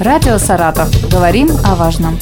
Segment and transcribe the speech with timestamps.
[0.00, 0.88] Радио «Саратов».
[1.10, 2.16] Говорим о важном.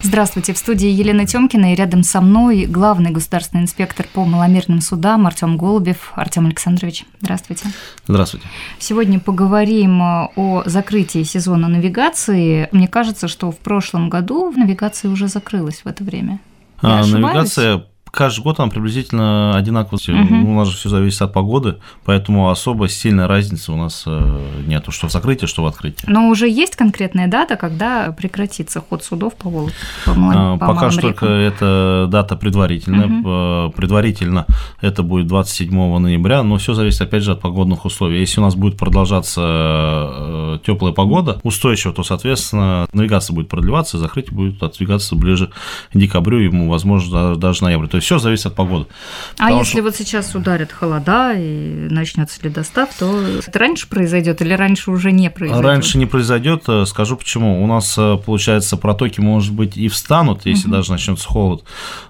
[0.00, 5.26] Здравствуйте, в студии Елена Тёмкина и рядом со мной главный государственный инспектор по маломерным судам
[5.26, 6.12] Артем Голубев.
[6.14, 7.66] Артем Александрович, здравствуйте.
[8.06, 8.46] Здравствуйте.
[8.78, 12.70] Сегодня поговорим о закрытии сезона навигации.
[12.72, 16.40] Мне кажется, что в прошлом году навигация уже закрылась в это время.
[16.82, 19.98] Я а, навигация каждый год она приблизительно одинаково.
[20.08, 20.50] Угу.
[20.50, 24.92] У нас же все зависит от погоды, поэтому особо сильной разницы у нас э, нету,
[24.92, 26.04] что в закрытии, что в открытии.
[26.06, 29.72] Но уже есть конкретная дата, когда прекратится ход судов по Волге?
[30.04, 33.06] По малым, по Пока что только эта дата предварительная.
[33.06, 33.72] Угу.
[33.72, 34.46] Предварительно
[34.80, 38.20] это будет 27 ноября, но все зависит опять же от погодных условий.
[38.20, 44.34] Если у нас будет продолжаться э, теплая погода, устойчиво, то, соответственно, навигация будет продлеваться, закрытие
[44.34, 45.50] будет отдвигаться ближе
[45.92, 47.86] к декабрю, ему, возможно, даже ноябрь.
[47.86, 48.86] То есть все зависит от погоды.
[49.34, 49.82] А Потому если что...
[49.82, 55.30] вот сейчас ударит холода и начнется ледостав, то это раньше произойдет или раньше уже не
[55.30, 55.64] произойдет?
[55.64, 56.64] Раньше не произойдет.
[56.68, 57.62] Э, скажу почему.
[57.62, 60.76] У нас, э, получается, протоки, может быть, и встанут, если угу.
[60.76, 61.64] даже начнется холод,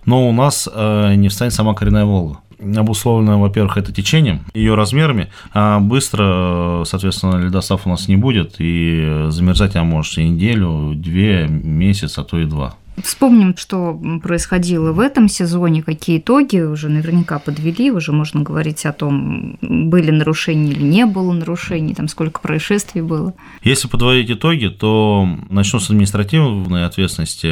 [0.05, 5.29] но у нас э, не встанет сама коренная Волга обусловлено, во-первых, это течением, ее размерами,
[5.53, 11.47] а быстро, соответственно, ледостав у нас не будет, и замерзать она может и неделю, две,
[11.49, 12.75] месяц, а то и два.
[13.03, 18.93] Вспомним, что происходило в этом сезоне, какие итоги уже наверняка подвели, уже можно говорить о
[18.93, 23.35] том, были нарушения или не было нарушений, там сколько происшествий было.
[23.63, 27.49] Если подводить итоги, то начну с административной ответственности.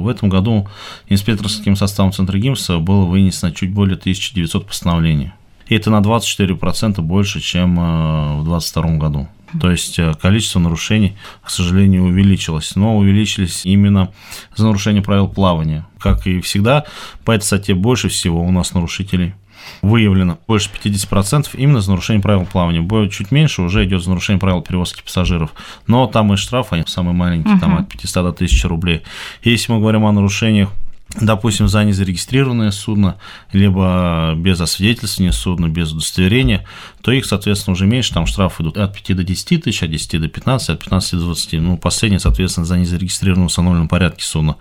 [0.00, 0.68] В этом году
[1.08, 5.32] инспекторским составом Центра ГИМСа было вынесено чуть более 1900 постановлений.
[5.68, 9.28] И это на 24% больше, чем э, в 2022 году.
[9.60, 12.76] То есть э, количество нарушений, к сожалению, увеличилось.
[12.76, 14.12] Но увеличились именно
[14.54, 15.86] за нарушение правил плавания.
[15.98, 16.84] Как и всегда,
[17.24, 19.34] по этой статье больше всего у нас нарушителей
[19.82, 22.80] выявлено больше 50% именно за нарушение правил плавания.
[22.80, 25.52] Будет чуть меньше, уже идет за нарушение правил перевозки пассажиров.
[25.86, 27.60] Но там и штрафы, они самые маленькие, uh-huh.
[27.60, 29.02] там от 500 до 1000 рублей.
[29.42, 30.70] Если мы говорим о нарушениях
[31.16, 33.16] допустим, за незарегистрированное судно,
[33.52, 36.66] либо без освидетельствования судна, без удостоверения,
[37.00, 40.20] то их, соответственно, уже меньше, там штрафы идут от 5 до 10 тысяч, от 10
[40.20, 41.52] до 15, от 15 до 20.
[41.54, 44.56] Ну, последнее, соответственно, за незарегистрированное в установленном порядке судна.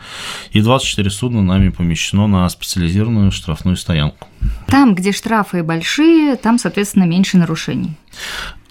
[0.52, 4.28] И 24 судна нами помещено на специализированную штрафную стоянку.
[4.68, 7.97] Там, где штрафы большие, там, соответственно, меньше нарушений.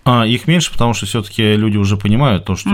[0.09, 2.71] А, их меньше, потому что все-таки люди уже понимают то, что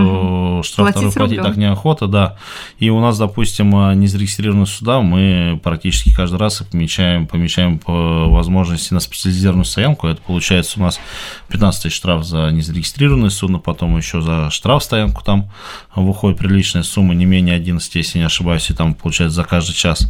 [0.57, 0.63] угу.
[0.63, 2.37] штраф платить, платить так неохота, да.
[2.77, 8.93] И у нас, допустим, а, незарегистрированные суда, мы практически каждый раз помечаем, помечаем по возможности
[8.93, 10.07] на специализированную стоянку.
[10.07, 10.99] Это получается у нас
[11.47, 15.49] 15 тысяч штраф за незарегистрированное судно, потом еще за штраф стоянку там
[15.95, 20.07] выходит приличная сумма, не менее 11, если не ошибаюсь, и там получается за каждый час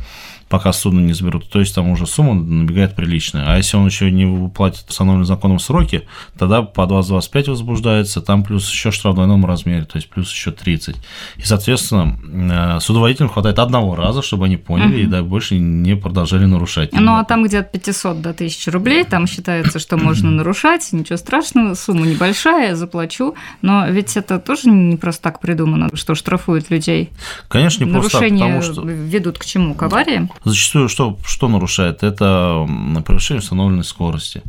[0.50, 1.50] пока судно не заберут.
[1.50, 3.46] То есть там уже сумма набегает приличная.
[3.48, 8.70] А если он еще не выплатит установленные законом сроки, тогда по 20-25 возбуждается, там плюс
[8.70, 10.96] еще штраф в двойном размере, то есть плюс еще 30.
[11.38, 14.98] И, соответственно, э, судоводителям хватает одного раза, чтобы они поняли угу.
[14.98, 16.92] и да, больше не продолжали нарушать.
[16.94, 21.18] Ну, а там, где от 500 до 1000 рублей, там считается, что можно нарушать, ничего
[21.18, 23.36] страшного, сумма небольшая, заплачу.
[23.62, 27.10] Но ведь это тоже не просто так придумано, что штрафуют людей.
[27.48, 28.82] Конечно, не просто так, потому что...
[28.84, 29.74] ведут к чему?
[29.74, 30.30] К авариям?
[30.44, 32.04] Зачастую что, что нарушает?
[32.04, 32.68] Это
[33.06, 34.42] превышение установленной скорости.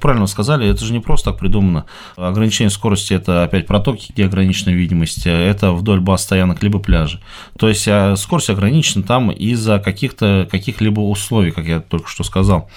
[0.00, 1.86] Правильно вы сказали, это же не просто так придумано.
[2.16, 7.20] Ограничение скорости– это опять протоки, где ограничена видимость, это вдоль баз стоянок либо пляжи.
[7.58, 12.70] То есть а, скорость ограничена там из-за каких-то каких-либо условий, как я только что сказал.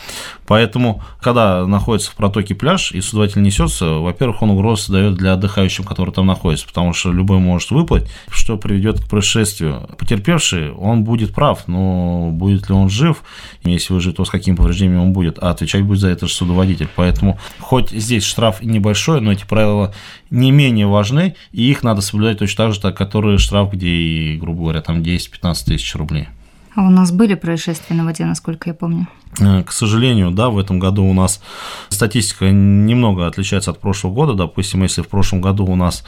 [0.48, 5.86] Поэтому, когда находится в протоке пляж и судователь несется, во-первых, он угрозу дает для отдыхающих,
[5.86, 9.90] которые там находятся, потому что любой может выплыть, что приведет к происшествию.
[9.98, 13.24] Потерпевший, он будет прав, но будет будет ли он жив,
[13.64, 16.88] если выживет, то с какими повреждениями он будет, а отвечать будет за это же судоводитель.
[16.96, 19.94] Поэтому хоть здесь штраф и небольшой, но эти правила
[20.30, 24.38] не менее важны, и их надо соблюдать точно так же, так, которые штраф, где, и,
[24.38, 26.28] грубо говоря, там 10-15 тысяч рублей.
[26.76, 29.08] А у нас были происшествия на воде, насколько я помню?
[29.40, 31.40] Э, к сожалению, да, в этом году у нас
[31.90, 34.34] статистика немного отличается от прошлого года.
[34.34, 36.04] Допустим, если в прошлом году у нас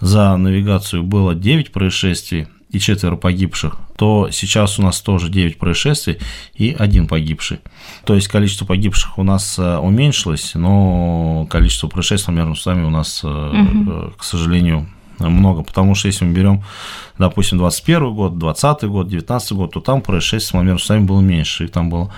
[0.00, 6.18] за навигацию было 9 происшествий, и четверо погибших, то сейчас у нас тоже 9 происшествий
[6.54, 7.60] и один погибший.
[8.04, 12.90] То есть количество погибших у нас э, уменьшилось, но количество происшествий, наверное, с вами у
[12.90, 14.12] нас, угу.
[14.16, 16.62] к сожалению, много, потому что если мы берем,
[17.18, 21.64] допустим, 21 год, 20 год, 19 год, то там происшествий с маломерными судами было меньше,
[21.64, 22.12] их там было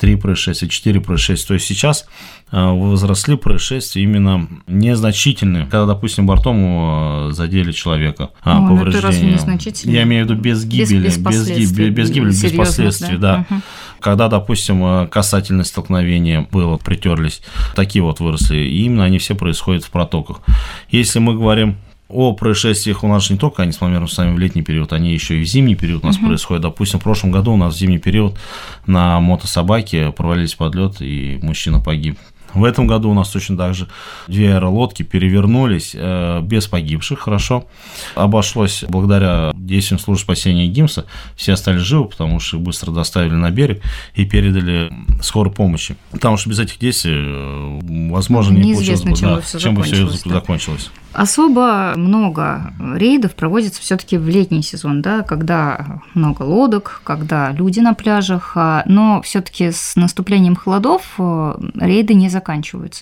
[0.00, 1.46] 3 происшествия, 4 происшествия.
[1.46, 2.06] То есть сейчас
[2.50, 9.38] э, возросли происшествия именно незначительные, когда, допустим, бортом э, задели человека, а, ну, повреждения.
[9.84, 13.46] Я имею в виду без гибели, без, без, последствий, без гибели, без последствий, да.
[13.48, 13.56] да.
[13.56, 13.62] Угу.
[14.00, 17.42] Когда, допустим, э, касательное столкновение было, притерлись,
[17.76, 20.40] такие вот выросли, и именно они все происходят в протоках.
[20.88, 21.76] Если мы говорим
[22.12, 25.12] о происшествиях у нас же не только они с с сами в летний период, они
[25.12, 26.26] еще и в зимний период у нас угу.
[26.26, 26.62] происходят.
[26.62, 28.38] Допустим, в прошлом году у нас в зимний период
[28.86, 32.18] на мотособаке провалились подлет, и мужчина погиб.
[32.54, 33.88] В этом году у нас точно так же
[34.26, 37.66] две аэролодки перевернулись э, без погибших, хорошо.
[38.14, 41.06] Обошлось благодаря действиям службы спасения ГИМСа.
[41.36, 43.82] Все остались живы, потому что их быстро доставили на берег
[44.14, 44.92] и передали
[45.22, 45.96] скорой помощи.
[46.10, 49.82] Потому что без этих действий, э, возможно, не получилось бы, чем, да, бы чем бы
[49.82, 50.90] все закончилось.
[51.12, 57.94] Особо много рейдов проводится все-таки в летний сезон, да, когда много лодок, когда люди на
[57.94, 62.39] пляжах, а, но все-таки с наступлением холодов э, рейды не заканчиваются,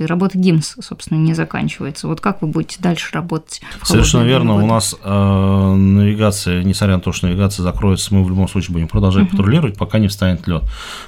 [0.02, 2.08] и работа ГИМС, собственно, не заканчивается.
[2.08, 3.60] Вот как вы будете дальше работать?
[3.82, 4.54] Совершенно верно.
[4.54, 4.64] Годы?
[4.64, 8.88] У нас э, навигация, несмотря на то, что навигация закроется, мы в любом случае будем
[8.88, 9.36] продолжать угу.
[9.36, 10.64] патрулировать, пока не встанет лед,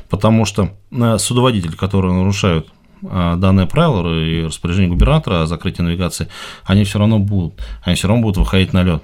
[0.09, 2.73] потому что э, судоводители, которые нарушают
[3.09, 6.29] а, данное правило и распоряжение губернатора о закрытии навигации,
[6.65, 9.03] они все равно будут, они все равно будут выходить на лед.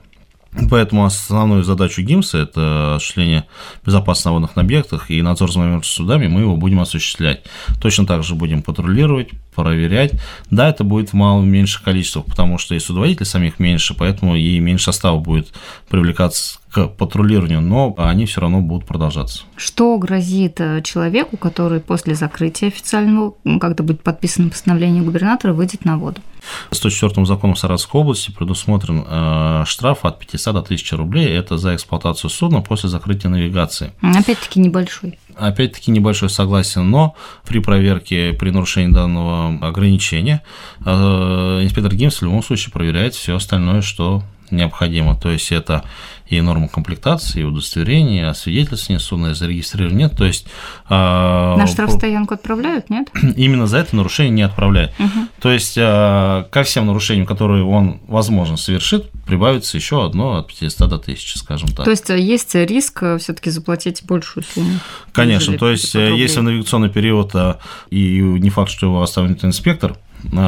[0.71, 3.45] Поэтому основную задачу ГИМСа– это осуществление
[3.85, 7.43] безопасности на водных объектах и надзор за моментом судами, мы его будем осуществлять.
[7.81, 10.13] Точно так же будем патрулировать, проверять.
[10.51, 14.59] Да, это будет в малом меньших количествах, потому что и судоводителей самих меньше, поэтому и
[14.59, 15.53] меньше состава будет
[15.89, 19.45] привлекаться к патрулированию, но они все равно будут продолжаться.
[19.57, 25.97] Что грозит э, человеку, который после закрытия официального, когда будет подписано постановление губернатора, выйдет на
[25.97, 26.21] воду?
[26.71, 31.29] 104 законом Саратовской области предусмотрен э, штраф от 500 до 1000 рублей.
[31.29, 33.93] Это за эксплуатацию судна после закрытия навигации.
[34.03, 35.19] Опять-таки небольшой.
[35.37, 37.15] Опять-таки небольшой согласен, но
[37.47, 40.43] при проверке, при нарушении данного ограничения,
[40.85, 45.17] э, инспектор ГИМС в любом случае проверяет все остальное, что необходимо.
[45.17, 45.85] То есть это
[46.29, 50.17] и нормы комплектации, и удостоверение, освидетельствование судна, зарегистрирование нет.
[50.17, 50.47] То есть,
[50.89, 53.09] э, На штрафстоянку отправляют, нет?
[53.37, 54.93] Именно за это нарушение не отправляют.
[54.99, 55.29] Угу.
[55.41, 60.89] То есть э, ко всем нарушениям, которые он, возможно, совершит, прибавится еще одно от 500
[60.89, 61.85] до 1000, скажем так.
[61.85, 64.81] То есть есть риск все-таки заплатить большую сумму?
[65.13, 65.57] Конечно.
[65.59, 67.33] То есть если в навигационный период,
[67.91, 69.97] и не факт, что его оставит инспектор,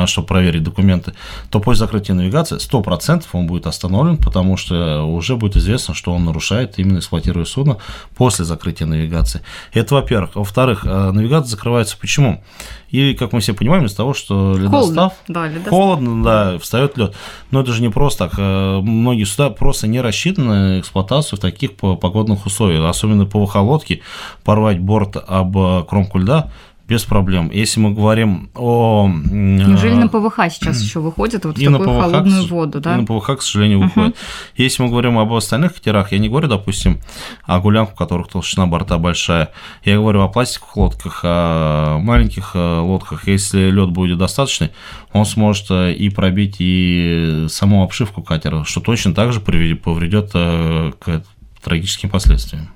[0.06, 1.14] чтобы проверить документы,
[1.50, 6.25] то после закрытия навигации 100% он будет остановлен, потому что уже будет известно, что он
[6.25, 7.78] нарушает, именно эксплуатируя судно
[8.16, 9.42] после закрытия навигации.
[9.72, 10.36] Это во-первых.
[10.36, 12.42] Во-вторых, э, навигация закрывается почему?
[12.90, 15.70] И, как мы все понимаем, из-за того, что ледостав, холодно, да, ледостав.
[15.70, 17.14] холодно да, встает лед.
[17.50, 18.38] Но это же не просто так.
[18.38, 24.02] Э, многие суда просто не рассчитаны на эксплуатацию в таких погодных условиях, особенно по лодки,
[24.44, 26.50] порвать борт об э, кромку льда
[26.88, 27.50] без проблем.
[27.52, 29.08] Если мы говорим о...
[29.08, 32.96] Неужели на ПВХ сейчас еще выходит вот в такую ПВХ, холодную воду, да?
[32.96, 34.14] И на ПВХ, к сожалению, выходит.
[34.14, 34.55] Uh-huh.
[34.56, 36.99] Если мы говорим об остальных катерах, я не говорю, допустим,
[37.44, 39.50] о гулянках, у которых толщина борта большая.
[39.85, 43.29] Я говорю о пластиковых лодках, о маленьких э, лодках.
[43.29, 44.70] Если лед будет достаточный,
[45.12, 50.93] он сможет э, и пробить и саму обшивку катера, что точно так же повредит э,
[50.99, 51.23] к
[51.62, 52.70] трагическим последствиям.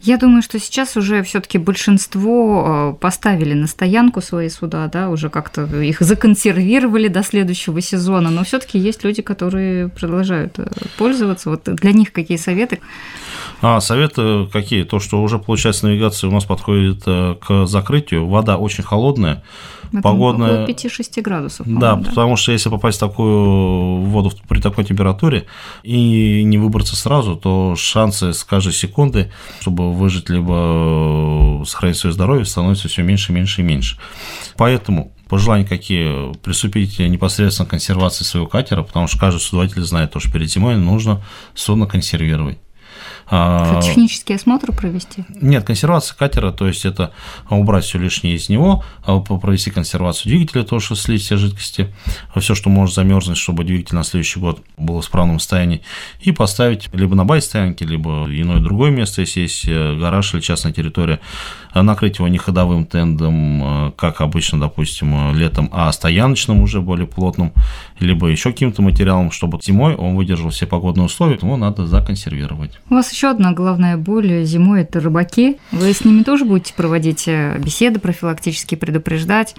[0.00, 5.30] Я думаю, что сейчас уже все-таки большинство э, поставили на стоянку свои суда, да, уже
[5.30, 10.66] как-то их законсервировали до следующего сезона, но все-таки есть люди, которые продолжают э,
[10.98, 11.50] пользоваться.
[11.50, 12.80] Вот для них какие советы?
[13.62, 14.82] А, советы какие?
[14.82, 19.44] То, что уже, получается, навигация у нас подходит э, к закрытию, вода очень холодная,
[19.92, 20.64] это погодная...
[20.64, 21.66] Около 5-6 градусов.
[21.68, 25.46] Да, да, потому что если попасть в такую воду при такой температуре
[25.84, 32.44] и не выбраться сразу, то шансы с каждой секунды, чтобы выжить либо сохранить свое здоровье,
[32.44, 33.96] становятся все меньше, меньше и меньше.
[34.56, 36.34] Поэтому пожелания какие?
[36.38, 40.76] Приступить непосредственно к консервации своего катера, потому что каждый судоводитель знает, то, что перед зимой
[40.76, 41.22] нужно
[41.54, 42.58] судно консервировать.
[43.34, 45.24] А, технический осмотр провести?
[45.40, 47.14] Нет, консервация катера, то есть это
[47.48, 51.94] убрать все лишнее из него, а провести консервацию двигателя, то, что слить все жидкости,
[52.36, 55.80] все, что может замерзнуть, чтобы двигатель на следующий год был в справном состоянии,
[56.20, 60.74] и поставить либо на бай-стоянке, либо иное другое место, если есть э, гараж или частная
[60.74, 61.18] территория,
[61.74, 67.52] накрыть его не ходовым тендом, э, как обычно, допустим, летом, а стояночным уже более плотным,
[67.98, 72.78] либо еще каким-то материалом, чтобы зимой он выдержал все погодные условия, его надо законсервировать.
[72.90, 75.58] У вас еще одна главная боль зимой– это рыбаки.
[75.70, 79.54] Вы с ними тоже будете проводить э, беседы профилактические, предупреждать?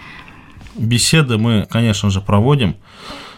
[0.75, 2.75] Беседы мы, конечно же, проводим.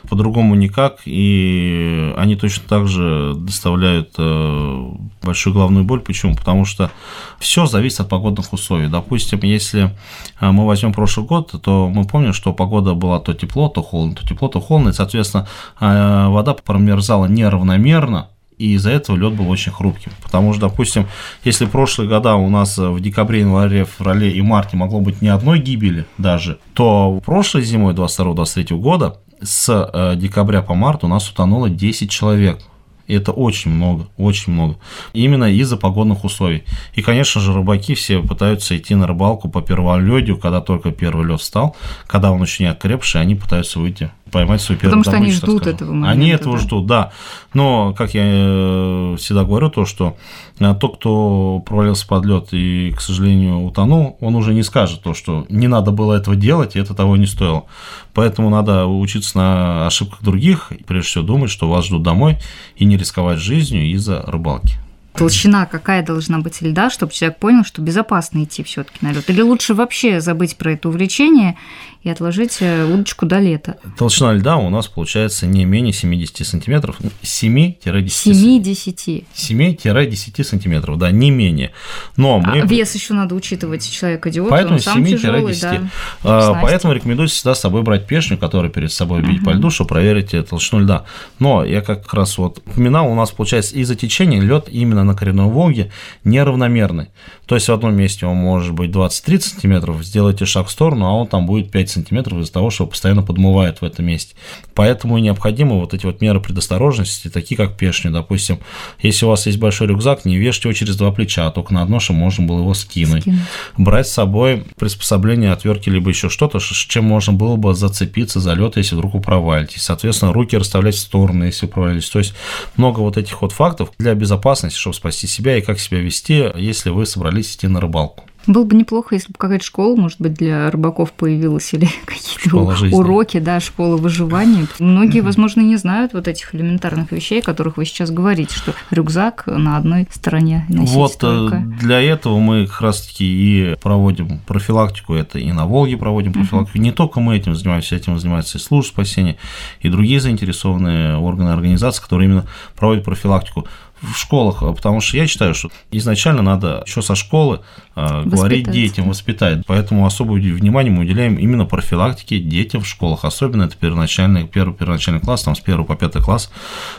[0.06, 4.90] По-другому никак, и они точно так же доставляют э,
[5.22, 6.00] большую головную боль.
[6.00, 6.36] Почему?
[6.36, 6.92] Потому что
[7.40, 8.88] все зависит от погодных условий.
[8.88, 9.96] Допустим, если
[10.40, 14.16] э, мы возьмем прошлый год, то мы помним, что погода была то тепло, то холодно,
[14.16, 15.48] то тепло, то холодно, и, соответственно,
[15.80, 20.12] э, вода промерзала неравномерно, и из-за этого лед был очень хрупким.
[20.24, 21.08] Потому что, допустим,
[21.44, 25.60] если прошлые года у нас в декабре, январе, феврале и марте могло быть ни одной
[25.60, 31.70] гибели даже, то прошлой зимой 22-23 года с э, декабря по март у нас утонуло
[31.70, 32.60] 10 человек.
[33.08, 34.78] Это очень много, очень много.
[35.14, 36.64] Именно из-за погодных условий.
[36.96, 41.40] И, конечно же, рыбаки все пытаются идти на рыбалку по перволедию, когда только первый лед
[41.40, 41.76] встал,
[42.08, 45.68] когда он еще не окрепший, они пытаются выйти поймать свой первый Потому что они ждут
[45.68, 46.12] этого момента.
[46.12, 46.62] Они этого да?
[46.64, 47.12] ждут, да.
[47.54, 50.18] Но, как я э, всегда говорю, то, что
[50.60, 55.14] э, тот, кто провалился под лед и, к сожалению, утонул, он уже не скажет то,
[55.14, 57.66] что не надо было этого делать, и это того не стоило.
[58.14, 62.38] Поэтому надо учиться на ошибках других, и прежде всего думать, что вас ждут домой,
[62.76, 64.80] и не рисковать жизнью из-за рыбалки.
[65.16, 69.30] Толщина какая должна быть льда, чтобы человек понял, что безопасно идти все-таки на лед?
[69.30, 71.58] Или лучше вообще забыть про это увлечение
[72.06, 73.78] и отложить э, удочку до лета?
[73.98, 77.80] Толщина льда у нас получается не менее 70 сантиметров, 7-10.
[77.84, 79.26] 7-10.
[79.34, 81.72] 7-10 сантиметров, да, не менее.
[82.16, 82.62] Но мы...
[82.62, 85.62] А вес еще надо учитывать, человек идиот, Поэтому 7-10.
[85.62, 85.90] Да,
[86.24, 89.46] а, поэтому рекомендую всегда с собой брать пешню, которую перед собой бить uh-huh.
[89.46, 91.06] по льду, чтобы проверить э, толщину льда.
[91.40, 95.46] Но я как раз вот упоминал, у нас получается из-за течения лед именно на коренной
[95.46, 95.92] Волге
[96.24, 97.08] неравномерный.
[97.48, 101.14] То есть в одном месте он может быть 20-30 сантиметров, сделайте шаг в сторону, а
[101.14, 104.36] он там будет 5 сантиметров из-за того, что постоянно подмывает в этом месте.
[104.74, 108.10] Поэтому необходимы вот эти вот меры предосторожности, такие как пешни.
[108.10, 108.60] Допустим,
[109.00, 111.82] если у вас есть большой рюкзак, не вешайте его через два плеча, а только на
[111.82, 113.24] одно, чтобы можно было его скинуть.
[113.24, 113.40] скинуть.
[113.78, 118.78] Брать с собой приспособление, отвертки, либо еще что-то, чем можно было бы зацепиться за лед,
[118.78, 119.84] если вдруг провалитесь.
[119.84, 122.10] Соответственно, руки расставлять в стороны, если провалились.
[122.10, 122.34] То есть
[122.76, 126.90] много вот этих вот фактов для безопасности, чтобы спасти себя и как себя вести, если
[126.90, 128.26] вы собрались идти на рыбалку.
[128.48, 132.58] Было бы неплохо, если бы какая-то школа, может быть, для рыбаков появилась или какие-то
[132.96, 134.68] уроки, да, школа выживания.
[134.80, 139.48] Многие, возможно, не знают вот этих элементарных вещей, о которых вы сейчас говорите, что рюкзак
[139.48, 141.58] на одной стороне носить Вот э, только.
[141.80, 146.78] для этого мы как раз-таки и проводим профилактику, это и на Волге проводим профилактику.
[146.78, 146.82] Uh-huh.
[146.82, 149.38] Не только мы этим занимаемся, этим занимается и служба спасения,
[149.82, 153.68] и другие заинтересованные органы организации, которые именно проводят профилактику
[154.02, 157.62] в школах, потому что я считаю, что изначально надо еще со школы
[157.96, 159.66] э, говорить детям, воспитать.
[159.66, 163.26] Поэтому особое внимание мы уделяем именно профилактике детям в школах.
[163.26, 166.52] Особенно это первоначальный, первый первоначальный класс, там с первого по пятый класс,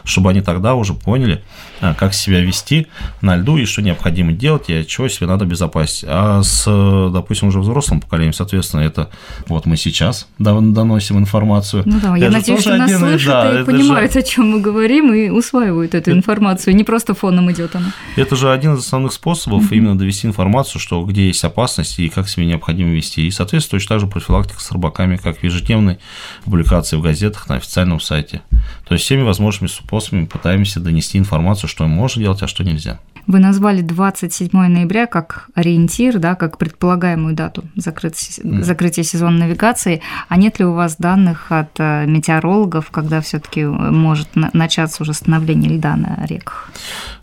[0.04, 1.42] чтобы они тогда уже поняли,
[1.80, 2.86] э, как себя вести
[3.20, 6.04] на льду и что необходимо делать, и от чего себе надо безопасить.
[6.08, 6.64] А с,
[7.12, 9.10] допустим, уже взрослым поколением, соответственно, это
[9.48, 11.82] вот мы сейчас доносим информацию.
[11.86, 14.18] Ну да, я надеюсь, что нас слышат да, и понимают, же...
[14.20, 16.74] о чем мы говорим, и усваивают эту информацию.
[16.74, 17.92] Не просто фоном идет она.
[18.16, 22.28] Это же один из основных способов именно довести информацию, что где есть опасность и как
[22.28, 23.26] себя необходимо вести.
[23.26, 25.98] И, соответственно, точно так же профилактика с рыбаками, как в ежедневной
[26.44, 28.42] публикации в газетах на официальном сайте.
[28.86, 33.00] То есть всеми возможными способами пытаемся донести информацию, что можно делать, а что нельзя.
[33.26, 38.62] Вы назвали 27 ноября как ориентир, да, как предполагаемую дату закрытия, mm.
[38.62, 40.02] закрытия сезона навигации.
[40.28, 45.72] А нет ли у вас данных от э, метеорологов, когда все-таки может начаться уже становление
[45.72, 46.70] льда на реках?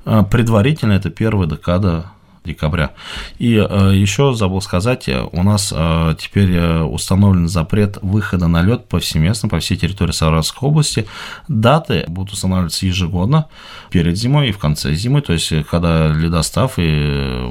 [0.03, 2.07] А, предварительно это первая декада
[2.45, 2.91] декабря.
[3.39, 8.87] И э, еще забыл сказать, э, у нас э, теперь установлен запрет выхода на лед
[8.87, 11.07] повсеместно по всей территории Саратовской области.
[11.47, 13.47] Даты будут устанавливаться ежегодно,
[13.89, 17.49] перед зимой и в конце зимы, то есть когда ледостав и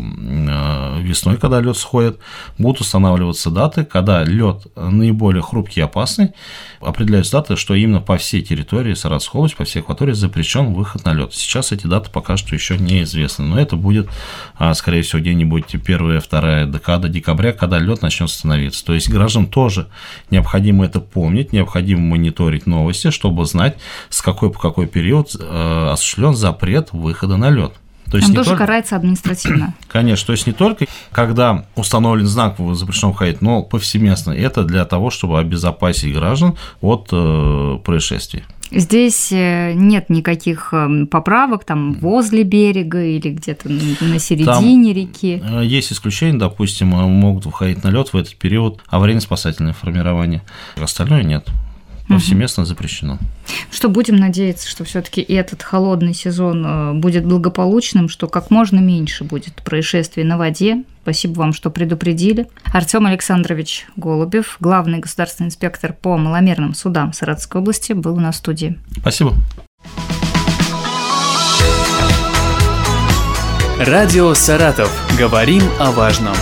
[1.03, 2.19] весной, когда лед сходит,
[2.59, 6.33] будут устанавливаться даты, когда лед наиболее хрупкий и опасный,
[6.81, 11.13] определяются даты, что именно по всей территории Саратовской области, по всей акватории запрещен выход на
[11.13, 11.35] лед.
[11.35, 14.09] Сейчас эти даты пока что еще неизвестны, но это будет
[14.75, 18.85] скорее всего, где-нибудь первая, вторая декада декабря, когда лед начнет становиться.
[18.85, 19.89] То есть гражданам тоже
[20.31, 23.77] необходимо это помнить, необходимо мониторить новости, чтобы знать,
[24.09, 27.73] с какой по какой период э, осуществлен запрет выхода на лед.
[28.13, 28.67] То есть Он тоже только...
[28.67, 29.73] карается административно.
[29.89, 34.33] Конечно, то есть не только когда установлен знак запрещено входить, но повсеместно.
[34.33, 38.45] Это для того, чтобы обезопасить граждан от э, происшествий.
[38.71, 45.43] Здесь э, нет никаких эм, поправок там возле берега или где-то на середине там реки.
[45.43, 50.43] Э, есть исключения, допустим, могут выходить на лед в этот период аварийно-спасательное формирование.
[50.77, 51.49] Остальное нет.
[52.15, 53.19] Повсеместно запрещено.
[53.71, 59.25] Что будем надеяться, что все-таки этот холодный сезон э, будет благополучным, что как можно меньше
[59.25, 60.85] будет происшествий на воде.
[61.03, 62.47] Спасибо вам, что предупредили.
[62.73, 68.39] Артем Александрович Голубев, главный государственный инспектор по маломерным судам Саратовской области, был у нас в
[68.39, 68.79] студии.
[68.99, 69.35] Спасибо.
[73.79, 74.93] Радио «Саратов».
[75.19, 76.37] Говорим о важном.